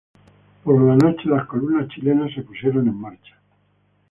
[0.63, 3.39] Por la noche, las columnas chilenas se pusieron en marcha.